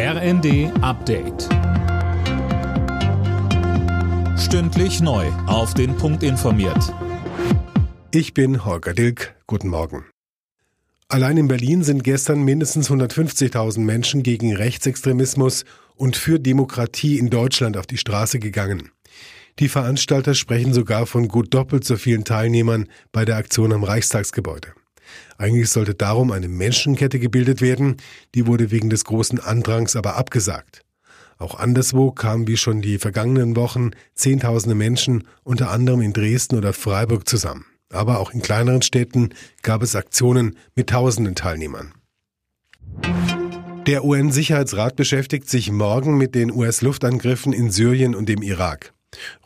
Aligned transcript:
RND 0.00 0.70
Update. 0.80 1.48
Stündlich 4.38 5.00
neu. 5.00 5.26
Auf 5.48 5.74
den 5.74 5.96
Punkt 5.96 6.22
informiert. 6.22 6.94
Ich 8.12 8.32
bin 8.32 8.64
Holger 8.64 8.94
Dilk. 8.94 9.34
Guten 9.48 9.66
Morgen. 9.66 10.04
Allein 11.08 11.36
in 11.36 11.48
Berlin 11.48 11.82
sind 11.82 12.04
gestern 12.04 12.44
mindestens 12.44 12.92
150.000 12.92 13.80
Menschen 13.80 14.22
gegen 14.22 14.54
Rechtsextremismus 14.54 15.64
und 15.96 16.16
für 16.16 16.38
Demokratie 16.38 17.18
in 17.18 17.28
Deutschland 17.28 17.76
auf 17.76 17.88
die 17.88 17.98
Straße 17.98 18.38
gegangen. 18.38 18.92
Die 19.58 19.68
Veranstalter 19.68 20.34
sprechen 20.34 20.72
sogar 20.72 21.06
von 21.06 21.26
gut 21.26 21.52
doppelt 21.52 21.82
so 21.82 21.96
vielen 21.96 22.22
Teilnehmern 22.22 22.86
bei 23.10 23.24
der 23.24 23.36
Aktion 23.36 23.72
am 23.72 23.82
Reichstagsgebäude. 23.82 24.77
Eigentlich 25.36 25.70
sollte 25.70 25.94
darum 25.94 26.32
eine 26.32 26.48
Menschenkette 26.48 27.18
gebildet 27.18 27.60
werden, 27.60 27.96
die 28.34 28.46
wurde 28.46 28.70
wegen 28.70 28.90
des 28.90 29.04
großen 29.04 29.40
Andrangs 29.40 29.96
aber 29.96 30.16
abgesagt. 30.16 30.82
Auch 31.38 31.58
anderswo 31.58 32.10
kamen 32.10 32.48
wie 32.48 32.56
schon 32.56 32.82
die 32.82 32.98
vergangenen 32.98 33.54
Wochen 33.54 33.92
Zehntausende 34.14 34.74
Menschen, 34.74 35.24
unter 35.44 35.70
anderem 35.70 36.00
in 36.00 36.12
Dresden 36.12 36.56
oder 36.56 36.72
Freiburg 36.72 37.28
zusammen. 37.28 37.64
Aber 37.90 38.18
auch 38.18 38.32
in 38.32 38.42
kleineren 38.42 38.82
Städten 38.82 39.30
gab 39.62 39.82
es 39.82 39.94
Aktionen 39.94 40.56
mit 40.74 40.90
tausenden 40.90 41.34
Teilnehmern. 41.36 41.92
Der 43.86 44.04
UN-Sicherheitsrat 44.04 44.96
beschäftigt 44.96 45.48
sich 45.48 45.70
morgen 45.70 46.18
mit 46.18 46.34
den 46.34 46.50
US-Luftangriffen 46.50 47.52
in 47.52 47.70
Syrien 47.70 48.14
und 48.14 48.28
dem 48.28 48.42
Irak. 48.42 48.92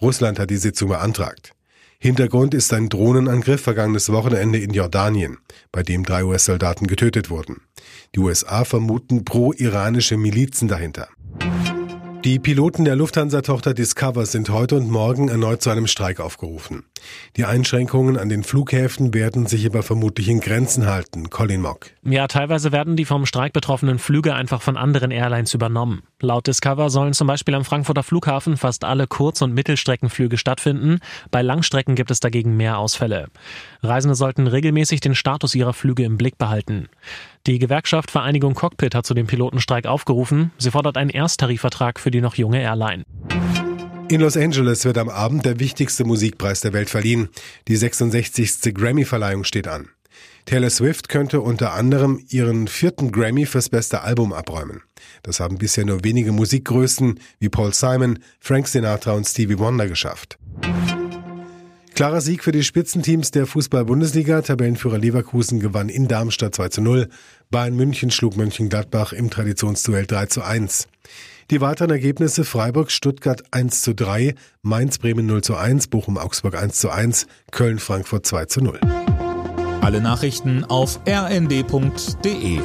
Russland 0.00 0.38
hat 0.38 0.50
die 0.50 0.56
Sitzung 0.56 0.88
beantragt. 0.88 1.52
Hintergrund 2.02 2.52
ist 2.52 2.72
ein 2.72 2.88
Drohnenangriff 2.88 3.60
vergangenes 3.60 4.10
Wochenende 4.10 4.58
in 4.58 4.72
Jordanien, 4.72 5.38
bei 5.70 5.84
dem 5.84 6.02
drei 6.02 6.24
US-Soldaten 6.24 6.88
getötet 6.88 7.30
wurden. 7.30 7.60
Die 8.16 8.18
USA 8.18 8.64
vermuten 8.64 9.24
pro-iranische 9.24 10.16
Milizen 10.16 10.66
dahinter. 10.66 11.06
Die 12.24 12.38
Piloten 12.38 12.84
der 12.84 12.94
Lufthansa-Tochter 12.94 13.74
Discover 13.74 14.26
sind 14.26 14.48
heute 14.48 14.76
und 14.76 14.88
morgen 14.88 15.28
erneut 15.28 15.60
zu 15.60 15.70
einem 15.70 15.88
Streik 15.88 16.20
aufgerufen. 16.20 16.84
Die 17.36 17.44
Einschränkungen 17.44 18.16
an 18.16 18.28
den 18.28 18.44
Flughäfen 18.44 19.12
werden 19.12 19.46
sich 19.46 19.66
aber 19.66 19.82
vermutlich 19.82 20.28
in 20.28 20.38
Grenzen 20.38 20.86
halten. 20.86 21.30
Colin 21.30 21.62
Mock. 21.62 21.86
Ja, 22.04 22.28
teilweise 22.28 22.70
werden 22.70 22.94
die 22.94 23.06
vom 23.06 23.26
Streik 23.26 23.52
betroffenen 23.52 23.98
Flüge 23.98 24.34
einfach 24.34 24.62
von 24.62 24.76
anderen 24.76 25.10
Airlines 25.10 25.52
übernommen. 25.52 26.04
Laut 26.20 26.46
Discover 26.46 26.90
sollen 26.90 27.12
zum 27.12 27.26
Beispiel 27.26 27.56
am 27.56 27.64
Frankfurter 27.64 28.04
Flughafen 28.04 28.56
fast 28.56 28.84
alle 28.84 29.08
Kurz- 29.08 29.42
und 29.42 29.52
Mittelstreckenflüge 29.54 30.38
stattfinden. 30.38 31.00
Bei 31.32 31.42
Langstrecken 31.42 31.96
gibt 31.96 32.12
es 32.12 32.20
dagegen 32.20 32.56
mehr 32.56 32.78
Ausfälle. 32.78 33.30
Reisende 33.82 34.14
sollten 34.14 34.46
regelmäßig 34.46 35.00
den 35.00 35.16
Status 35.16 35.56
ihrer 35.56 35.72
Flüge 35.72 36.04
im 36.04 36.18
Blick 36.18 36.38
behalten. 36.38 36.88
Die 37.48 37.58
Gewerkschaft 37.58 38.12
Vereinigung 38.12 38.54
Cockpit 38.54 38.94
hat 38.94 39.04
zu 39.04 39.14
dem 39.14 39.26
Pilotenstreik 39.26 39.86
aufgerufen. 39.86 40.52
Sie 40.58 40.70
fordert 40.70 40.96
einen 40.96 41.10
Ersttarifvertrag 41.10 41.98
für 41.98 42.11
die 42.12 42.20
noch 42.20 42.36
junge 42.36 42.60
Airline. 42.60 43.04
In 44.08 44.20
Los 44.20 44.36
Angeles 44.36 44.84
wird 44.84 44.98
am 44.98 45.08
Abend 45.08 45.46
der 45.46 45.58
wichtigste 45.58 46.04
Musikpreis 46.04 46.60
der 46.60 46.72
Welt 46.72 46.90
verliehen. 46.90 47.30
Die 47.66 47.76
66. 47.76 48.74
Grammy-Verleihung 48.74 49.44
steht 49.44 49.66
an. 49.66 49.88
Taylor 50.44 50.70
Swift 50.70 51.08
könnte 51.08 51.40
unter 51.40 51.72
anderem 51.72 52.22
ihren 52.28 52.68
vierten 52.68 53.12
Grammy 53.12 53.46
fürs 53.46 53.68
beste 53.68 54.02
Album 54.02 54.32
abräumen. 54.32 54.82
Das 55.22 55.40
haben 55.40 55.56
bisher 55.56 55.86
nur 55.86 56.04
wenige 56.04 56.32
Musikgrößen 56.32 57.20
wie 57.38 57.48
Paul 57.48 57.72
Simon, 57.72 58.18
Frank 58.40 58.68
Sinatra 58.68 59.12
und 59.12 59.26
Stevie 59.26 59.58
Wonder 59.58 59.86
geschafft. 59.86 60.38
Klarer 61.94 62.20
Sieg 62.20 62.42
für 62.42 62.52
die 62.52 62.64
Spitzenteams 62.64 63.30
der 63.30 63.46
Fußball-Bundesliga. 63.46 64.42
Tabellenführer 64.42 64.98
Leverkusen 64.98 65.60
gewann 65.60 65.88
in 65.88 66.08
Darmstadt 66.08 66.54
2 66.54 66.68
zu 66.70 66.80
0. 66.80 67.08
Bayern 67.50 67.76
München 67.76 68.10
schlug 68.10 68.36
Mönchengladbach 68.36 69.12
im 69.12 69.30
Traditionsduell 69.30 70.06
3 70.06 70.26
zu 70.26 70.42
1. 70.42 70.88
Die 71.50 71.60
weiteren 71.60 71.90
Ergebnisse 71.90 72.44
Freiburg, 72.44 72.90
Stuttgart 72.90 73.42
1 73.50 73.82
zu 73.82 73.94
3, 73.94 74.34
Mainz, 74.62 74.98
Bremen 74.98 75.26
0 75.26 75.42
zu 75.42 75.56
1, 75.56 75.88
Bochum, 75.88 76.18
Augsburg 76.18 76.56
1 76.56 76.76
zu 76.76 76.90
1, 76.90 77.26
Köln, 77.50 77.78
Frankfurt 77.78 78.26
2 78.26 78.44
zu 78.46 78.60
0. 78.62 78.80
Alle 79.80 80.00
Nachrichten 80.00 80.64
auf 80.64 81.00
rnd.de 81.06 82.60